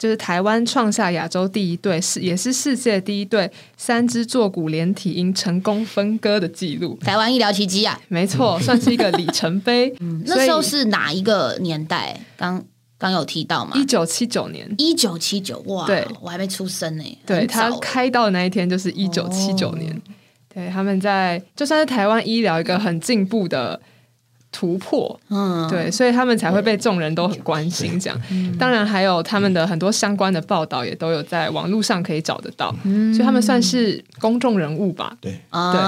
[0.00, 6.98] 就是台湾创下亚洲第一对，是也是世界第一对三只坐骨连体婴成功分割的记录。
[7.02, 9.94] 台湾医疗奇迹啊，没错，算是一个里程碑。
[10.24, 12.18] 那时候是哪一个年代？
[12.38, 12.64] 刚
[12.96, 13.72] 刚有提到吗？
[13.76, 14.74] 一九七九年。
[14.78, 17.18] 一九七九，哇，对，我还没出生呢。
[17.26, 20.00] 对他开到的那一天就是一九七九年。
[20.54, 23.78] 对，他们在就算是台湾医疗一个很进步的。
[24.52, 27.98] 突破，嗯，对，所以他们才会被众人都很关心。
[28.00, 28.20] 这样，
[28.58, 32.74] 当然还有他们的很多相关的报道也都有在网络上可以找得到，
[33.14, 35.16] 所以他们算是公众人物吧。
[35.20, 35.80] 对，对，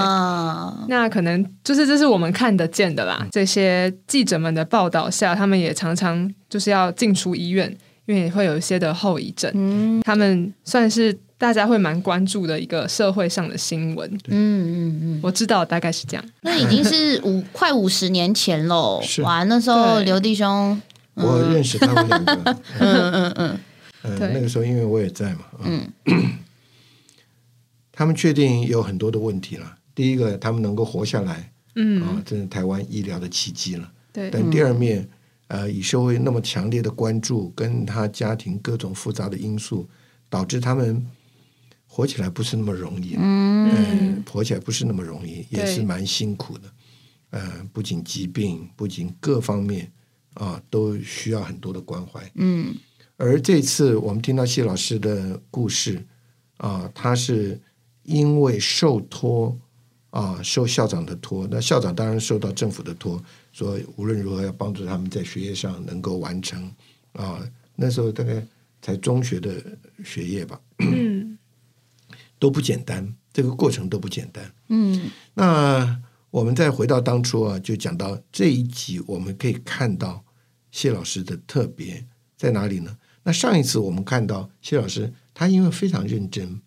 [0.87, 3.27] 那可能就是这是我们看得见的啦。
[3.31, 9.51] 这些记者们的报道下，他们也常常就是要进出医院，因为会有一些的后遗症。
[9.53, 11.17] 嗯，他们算是。
[11.43, 16.25] 大家会蛮关注的一个社会上的新闻，嗯嗯嗯，我知道大概是这样。
[16.39, 20.81] 那已经是五快五十年前喽，哇，那时候刘弟兄，
[21.15, 22.33] 我认识他们两个，
[22.79, 23.11] 嗯。
[23.11, 23.59] 嗯嗯，
[24.03, 25.85] 嗯，那个时候因为我也在嘛，嗯，
[27.91, 29.75] 他们确定有很多的问题了。
[29.93, 32.01] 第一个，他们能够活下来，嗯。
[32.03, 33.91] 啊，这是台湾医疗的奇迹了。
[34.13, 35.05] 对，但第二面，
[35.49, 39.89] 呃，以社会那么强烈的关注，跟他家庭各种复杂的因素，
[40.29, 41.05] 导致他们。
[41.95, 46.67] 活起来不是那么容易，嗯，活起来不是那么容易，也是蛮辛苦的。
[47.29, 49.91] 呃，不仅疾病，不仅各方面
[50.33, 52.19] 啊，都需要很多的关怀。
[52.33, 52.73] 嗯，
[53.15, 56.03] 而这次我们听到谢老师的故事
[56.57, 57.61] 啊，他是
[58.01, 59.55] 因为受托
[60.09, 66.73] 啊，受校长的托，那校长当然受到政府的托，说无论如何要帮助他们在学业上能够完成
[67.11, 67.47] 啊。
[67.75, 68.43] 那时候大概
[68.81, 69.63] 才中学的
[70.03, 70.59] 学业吧。
[70.79, 71.37] 嗯。
[72.43, 74.53] 都不简单，这个过程都不简单。
[74.67, 75.97] 嗯，那
[76.29, 80.25] 我们再回到当初啊，就讲到这一集，我们可以看到
[80.69, 82.97] 谢老师的特别在哪里呢？
[83.23, 86.59] 那上一次我们看到谢老师，他因为非常认真，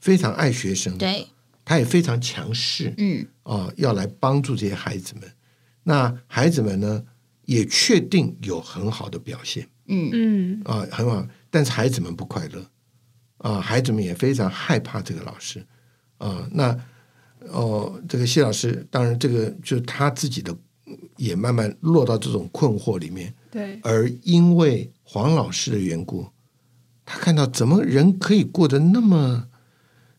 [0.00, 1.28] 非常爱学生，对，
[1.64, 5.30] 他也非常强势，嗯，啊，要来帮助这些孩子们。
[5.84, 7.04] 那孩子们呢，
[7.44, 12.68] 也确定有很好的表现，嗯嗯，啊，很好，但是孩子们不快乐。
[13.38, 15.64] 啊，孩子们也非常害怕这个老师
[16.18, 16.48] 啊。
[16.52, 16.76] 那
[17.50, 20.54] 哦，这个谢老师，当然这个就是他自己的，
[21.16, 23.32] 也慢慢落到这种困惑里面。
[23.50, 23.78] 对。
[23.82, 26.26] 而因为黄老师的缘故，
[27.06, 29.46] 他看到怎么人可以过得那么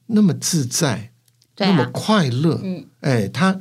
[0.05, 1.11] 那么自在，
[1.57, 2.59] 那么快乐。
[2.63, 2.85] 嗯。
[3.01, 3.59] 哎，他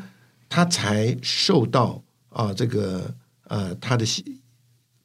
[0.48, 3.12] 他才受到啊这个
[3.48, 4.06] 呃他的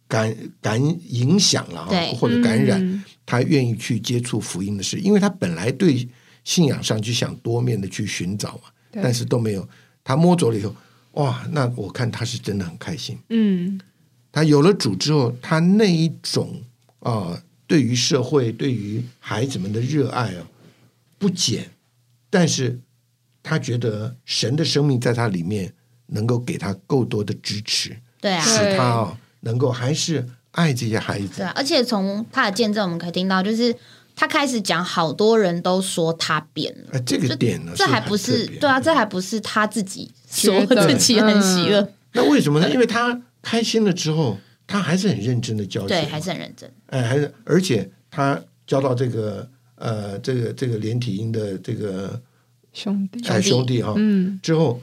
[0.08, 0.80] 感感
[1.12, 3.04] 影响了，或者感染。
[3.26, 6.08] 他愿意去接触福音的事，因为他本来对
[6.44, 9.68] 信仰上就想多面的去寻找嘛，但是都没有。
[10.04, 10.76] 他摸着了以后，
[11.14, 13.18] 哇，那我看他是真的很开心。
[13.30, 13.80] 嗯，
[14.32, 16.62] 他有了主之后，他那一种
[17.00, 20.48] 啊，对于社会、对于孩子们的热爱啊，
[21.18, 21.72] 不减。
[22.30, 22.80] 但是
[23.42, 25.74] 他觉得神的生命在他里面
[26.08, 30.28] 能够给他够多的支持，对啊，使他啊能够还是。
[30.54, 33.76] 爱这些孩子，对啊，而且从他的见证，我们可以听到，就是
[34.16, 36.90] 他开始讲，好多人都说他变了。
[36.92, 41.92] 哎，这个点呢，这还不是对啊，这还不是他自己说自己很喜乐。
[42.14, 42.70] 那为什么呢？
[42.70, 44.38] 因为他开心了之后，
[44.68, 46.72] 他还是很认真的教学，对，还是很认真。
[46.88, 52.22] 哎，还是而且他教到这个呃，这个这个连体婴的这个
[52.74, 54.80] 兄弟，哎，兄弟哈，嗯，之后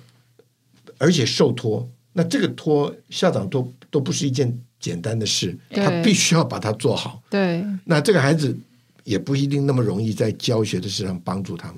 [0.98, 4.60] 而且受托，那这个托校长都都不是一件。
[4.80, 7.22] 简单的事，他必须要把它做好。
[7.30, 8.58] 对，那这个孩子
[9.04, 11.76] 也不一定那么容易在教学的事上帮助他们，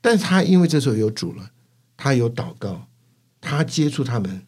[0.00, 1.50] 但是他因为这时候有主了，
[1.96, 2.86] 他有祷告，
[3.40, 4.42] 他接触他们，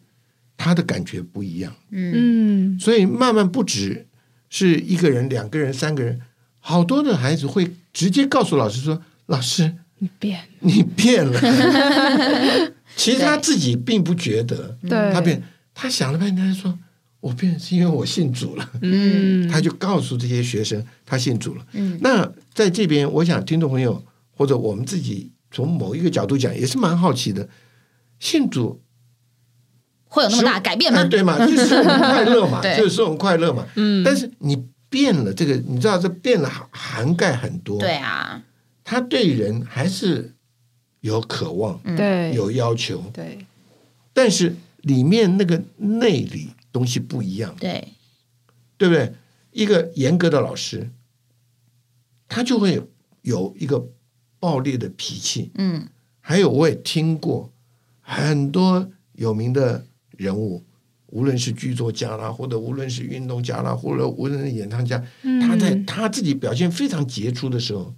[0.55, 1.75] 他的感觉不一样。
[1.91, 4.07] 嗯，所以慢慢不止
[4.49, 6.21] 是一个人、两个人、三个人，
[6.59, 11.39] 好多的孩子会直接告诉老师说：“老师，你变，你变了。
[12.95, 15.41] ”其实他自己并不觉得，对，他变，
[15.73, 16.77] 他想了半天，他说
[17.19, 21.65] ：“我变是因为我信主了。”嗯， 他就告诉这些学生，他信主了。
[21.73, 24.03] 嗯那在这边，我想听众朋友
[24.35, 27.47] 或者我们自己从某一个角度讲，也是蛮好奇的，
[28.19, 28.81] 信主
[30.05, 30.99] 会有那么大改变吗？
[31.01, 31.37] 哎对嘛？
[31.45, 33.65] 就是使我们快乐嘛， 就是使我们快乐嘛。
[33.75, 37.79] 嗯，但是你变了，这个你知道，这变了涵盖很多。
[37.79, 38.41] 对，啊，
[38.83, 40.33] 他对人还是
[41.01, 43.45] 有渴望、嗯对，有要求，对，
[44.13, 47.87] 但是里面那个内里东西不一样，对，
[48.77, 49.13] 对不对？
[49.51, 50.91] 一个严格的老师，
[52.27, 52.81] 他就会
[53.23, 53.89] 有一个
[54.39, 55.51] 暴烈的脾气。
[55.55, 55.87] 嗯。
[56.21, 57.51] 还有，我也听过
[58.01, 60.63] 很多有名的人物，
[61.07, 65.03] 无论是剧作家啦，或者无论是运动家啦，或者无论是演唱家，
[65.41, 67.95] 他在嗯他自己表现非常杰出的时候，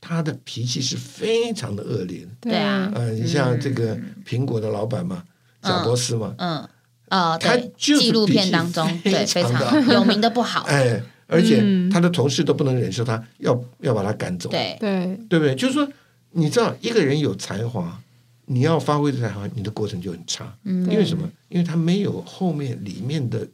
[0.00, 2.32] 他的脾气是非常的恶劣的。
[2.40, 2.90] 对啊。
[2.92, 3.96] 呃，你像这个
[4.26, 5.22] 苹果的老板嘛，
[5.62, 6.68] 贾伯斯嘛，嗯
[7.10, 9.52] 呃，他，就是纪录片当中，对，非常
[9.92, 15.54] 有名的不好， 哎，而且嗯他的同事都不能忍受他，要要把他赶走，对，对，对不对？
[15.54, 15.86] 就是说，
[16.32, 18.00] 你知道一个人有才华，
[18.46, 21.28] 你要发挥的才华，你的过程就很差，嗯因为什么？
[21.48, 23.46] 因为他没有后面里面的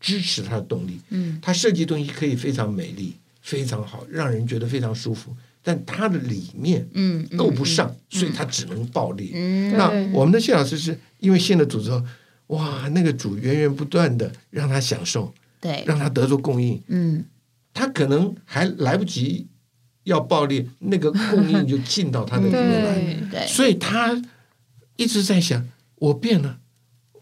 [0.00, 1.00] 支持他的动力。
[1.10, 9.30] 嗯他设计东西可以非常美丽、非常好，让人觉得非常舒服，但他的里面嗯，嗯够不上，所以他只能暴力。
[9.34, 12.02] 嗯那我们的谢老师是因为信了主之后，
[12.48, 17.24] 哇，那个主源源不断的让他享受，对，让他得着供应，嗯。
[17.74, 19.46] 他可能还来不及
[20.04, 24.22] 要爆裂，那个供应就进到他的里面来，对，对，所以他
[24.96, 26.58] 一直在想，我变了。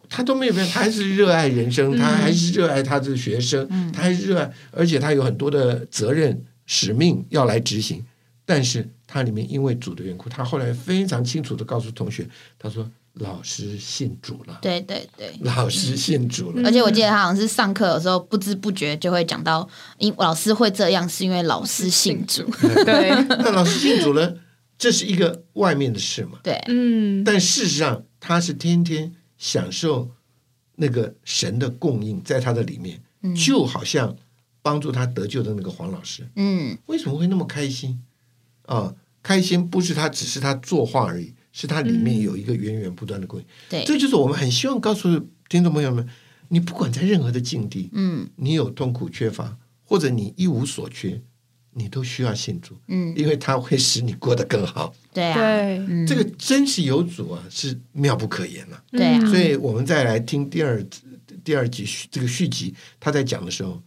[0.08, 8.04] 他都没有变，他还是热爱人生，他还是热爱他的学生，他还是热爱，而且他有很多的责任使命要来执行。
[8.44, 15.32] 但是他里面因为主的缘故，他后来非常清楚的告诉同学，他说：“老师信主了，对对对。
[15.42, 16.62] 老师信主了。
[16.64, 22.42] 而且我记得他好像是上课有时候不知不觉就会讲到，因老师会这样是因为老师信主，
[22.84, 24.36] 对，那老师信主了，
[24.76, 26.38] 这是一个外面的事嘛？
[26.42, 30.10] 对，嗯，但事实上，他是天天享受
[30.76, 33.00] 那个神的供应，在他的里面，
[33.36, 34.16] 就好像
[34.60, 36.76] 帮助他得救的那个黄老师，嗯。
[36.86, 38.02] 为什么会那么开心？
[38.66, 38.94] 啊？
[39.22, 43.46] 开心不是他只是他作画而已，是它里面有一个源源不断的供应。
[43.70, 45.08] 对，这就是我们很希望告诉
[45.48, 46.06] 听众朋友们：
[46.48, 48.28] 你不管在任何的境地，嗯。
[48.34, 51.22] 你有痛苦缺乏，或者你一无所缺，
[51.74, 54.92] 你都需要信主，嗯，因为它会使你过得更好。
[55.12, 60.84] 对啊，对，嗯，这个真是有主啊，是妙不可言了、对啊，所以我们再来听第二
[61.44, 63.80] 第二集这个续集，他在讲的时候，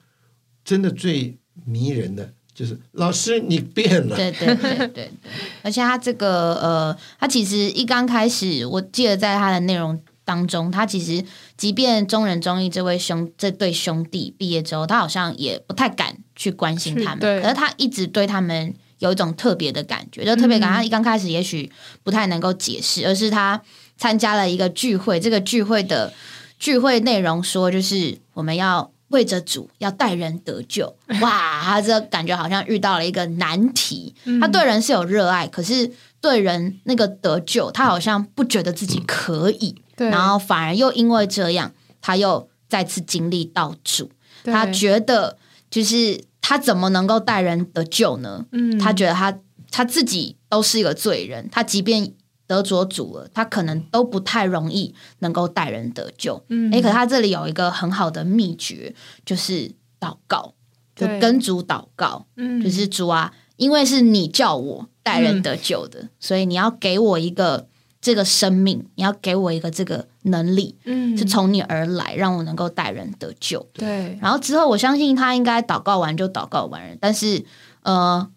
[0.64, 5.12] 真的最迷人的就是老师你变了，对对对对对，
[5.62, 11.24] 而且他这个呃，他其实一刚开始，我记得在他的内容当中，他其实
[11.56, 20.74] 即便中人中义这位兄这对兄弟毕业之后，他好像也不太敢去关心他们，对可是他一直对他们有一种特别的感觉，就特别感。
[20.74, 23.62] 他一刚开始也许不太能够解释，而是他
[23.98, 26.12] 参加了一个聚会，这个聚会的
[26.58, 28.92] 聚会内容说就是我们要。
[29.10, 31.62] 为着主要带人得救， 哇！
[31.64, 34.14] 他这感觉好像遇到了一个难题。
[34.42, 44.12] 他对人是有热爱，可是对人那个得救，他好像不觉得自己可以，对，然后反而又因为这样，他又再次经历到主。
[44.44, 45.38] 他觉得
[45.70, 48.46] 就是他怎么能够带人得救呢？
[48.52, 49.38] 嗯，他觉得他
[49.72, 52.14] 他自己都是一个罪人，他即便
[52.48, 56.42] 得着主了，他可能都不太容易能够带人得救。
[56.48, 60.54] 嗯诶，可他这里有一个很好的秘诀，就是祷告，
[60.96, 67.68] 就跟主祷告，嗯就是主啊，因为是你叫我带人得救的，所以你要给我一个
[68.00, 73.68] 这个生命，你要给我一个这个能力，嗯是从你而来，让我能够带人得救。
[73.74, 76.96] 对然后之后，我相信他应该祷告完就祷告完了。
[77.02, 77.44] 但是，
[77.82, 78.30] 呃，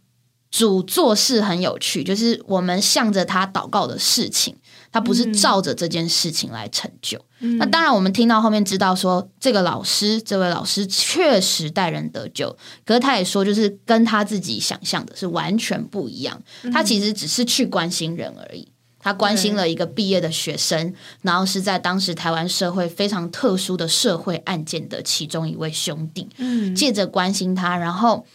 [0.51, 4.57] 主做事很有趣，就是我们向着他祷告的事情，
[4.91, 7.25] 他不是照着这件事情来成就。
[7.59, 16.43] 那当然，我们听到后面知道说，这个老师，这位老师确实带人得救，可是他也说，就是跟他自己想象的是完全不一样。
[16.73, 18.69] 他其实只是去关心人而已。
[19.03, 20.93] 他关心了一个毕业的学生，
[21.23, 28.27] 然后是在当时台湾社会非常特殊的社会案件的其中一位兄弟，嗯借着关心他，然后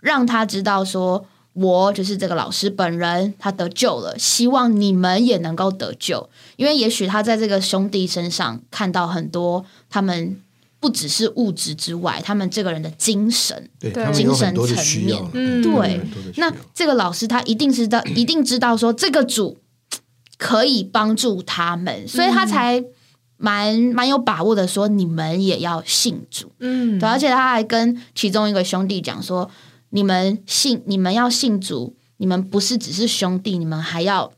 [0.00, 10.40] 让他知道说，我就是这个老师本人，他得救了，希望你们也能够得救，因为也许他在这个兄弟身上看到很多他们。
[10.82, 16.00] 不只是物质之外，他们这个人的精神，对，精神层面，嗯，对。
[16.36, 19.58] 那这个老师他一定是道，一定知道说这个主
[20.38, 22.82] 可以帮助他们，所以他才
[23.36, 27.06] 蛮蛮有把握的说，你们也要信主，嗯，对。
[27.06, 29.50] 而且他还跟其中一个兄弟讲说，
[29.90, 34.32] 你们信，你们要信主，你们不是只是兄弟，你们还要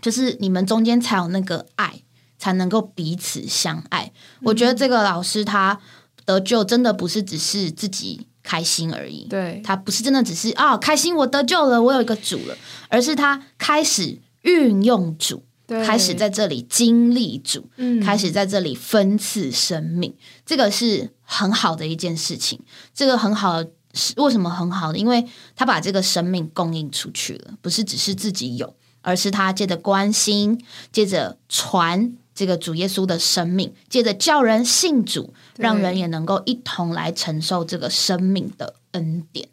[0.00, 2.02] 就是你们中间才有那个爱。
[2.42, 4.10] 才能够彼此相爱。
[4.42, 5.78] 我觉得这个老师他
[6.24, 9.28] 得救，真的不是只是自己开心而已。
[9.30, 12.56] 对他不是真的只是啊开心，我得救了，我有一个主了，
[12.88, 20.12] 而是他开始运用主，开始在这里经历主，嗯开始在这里分赐生命。
[20.44, 22.58] 这个是很好的一件事情。
[22.92, 23.62] 这个很好，
[23.92, 24.98] 是为什么很好的？
[24.98, 32.16] 因为他把这个生命供应出去了，不是只是自己有，而是他借着关心，借着传。
[32.34, 39.46] 这个主耶稣的生命，借着叫人信主，让人也能够一同来承受这个生命的恩典，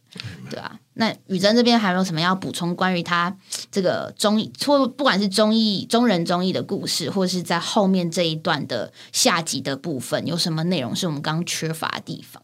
[0.50, 0.80] 对啊。
[0.94, 2.74] 那宇珍这边还有什么要补充？
[2.74, 3.36] 关于他
[3.70, 12.42] 这个中艺，或不管是中艺中人中艺的故事，或是在后面这一段的下集的部分，有什么内容是我们刚刚缺乏的地方？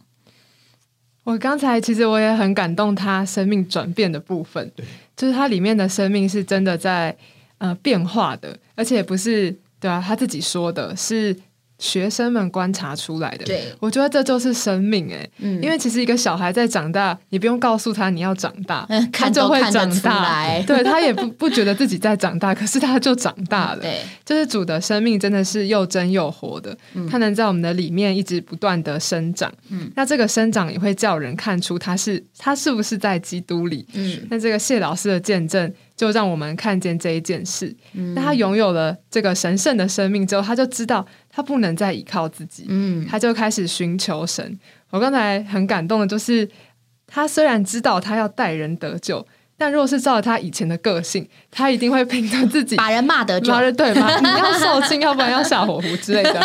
[1.26, 4.86] 我刚才其实我也很感动，他生命转变的部分，对，
[5.18, 7.14] 就是他里面的生命是真的在
[7.58, 9.54] 呃变化的，而且不是。
[9.78, 11.36] 对啊，他自己说的是
[11.78, 13.46] 学生们观察出来的。
[13.46, 20.46] 对，我觉得这就是生命哎，嗯，因为其实一个小孩在长大，你不用告诉他你要长大， 他就会长大。
[20.66, 23.82] 对他也不不觉得自己在长大，可是他就长大了。
[23.82, 26.76] 对，就是主的生命真的是又真又活的，
[27.10, 29.52] 他能在我们的里面一直不断的生长。
[29.70, 33.86] 嗯，那这个生长也会叫人看出他是他是不是在基督里。
[33.94, 35.72] 嗯，那这个谢老师的见证。
[35.96, 37.76] 就让我们看见这一件事。
[38.16, 42.66] 那他拥有了这个神圣的生命之后，他就知道他不能再依靠自己。
[42.68, 44.60] 嗯，他就开始寻求神。
[44.90, 46.50] 我刚才很感动的就是，
[47.08, 49.26] 他虽然知道他要带人得救，
[49.58, 54.20] 但如果是照他以前的个性，他一定会凭着自己把人骂得救，对吗？
[54.20, 56.42] 你要受惊，要不然要下火湖之类的。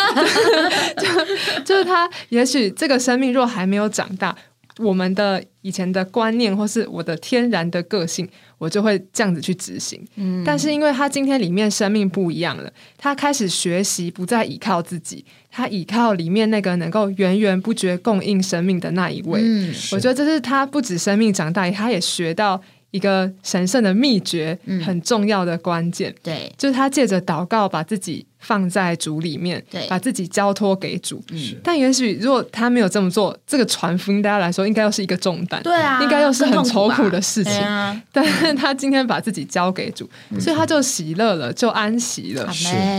[0.97, 4.35] 就就是他，也许这个生命若还没有长大，
[4.81, 8.27] 我们的以前的观念或是我的天然的个性。
[8.57, 19.41] 我就会这样子去执行，嗯，但是因为他今天里面生命不一样了，他开始学习不再依靠自己，他依靠里面那个能够源源不绝供应生命的那一位。
[19.43, 22.61] 嗯，我觉得这是他不止生命长大，他也学到。
[22.91, 31.23] 一个神圣的秘诀，很重要的关键，对，就是他借着祷告把自己放在主里面，对，把自己交托给主。
[31.63, 37.53] 但也许如果他没有这么做，这个传福音大家来说应该又是一个重担，对啊，应该又是很愁苦的事情。
[38.11, 42.45] 但是他今天把自己交给主，所以他就喜乐了，就安息了。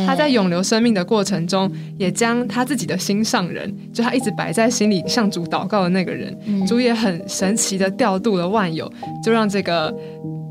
[0.06, 6.34] 他在永留生命的过程中，也将他自己的心上人，就他一直摆在心里向主祷告的那个人，
[6.66, 8.90] 主也很神奇的调度了万有，
[9.24, 9.92] 就让这个。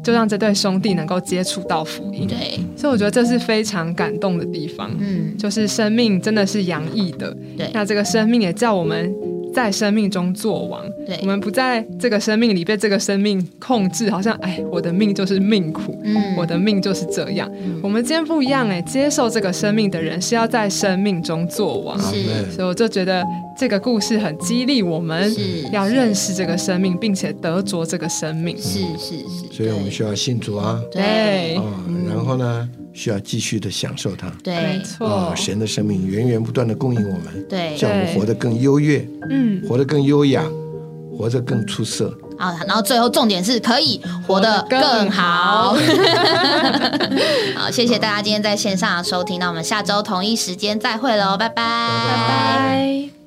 [0.03, 4.91] 就让这对兄弟能够接触到福音，对，所以我觉得这是非常感动的地方。
[4.99, 9.13] 嗯，就是生命真的是洋溢的，对，那这个生命也叫我们。
[9.53, 17.49] 在生命中做王，对，我们不在这个生命里被这个生命控制，好像哎，我的命就是命苦，嗯，我的命就是这样。
[17.81, 23.23] 我们今天不一样哎，接受这个生命的人是要在生命中做王，是，所以我就觉得
[23.57, 25.33] 这个故事很激励我们，
[25.71, 31.63] 要认识这个生命，并且得着这个生命，是是是，所以我们需要信主啊，对，啊，
[32.09, 32.69] 然后呢？
[32.93, 35.33] 需要继续的享受它，对，没错。
[35.35, 40.43] 神的生命源源不断的供应我们，对，叫我们活得更优越，嗯，活得更优雅，
[41.17, 42.13] 活得更出色。
[42.37, 45.75] 啊，然后最后重点是可以活得更好。
[47.55, 53.20] 好，谢谢大家今天在线上的收听，那我们下周同一时间再会喽，拜拜，拜拜。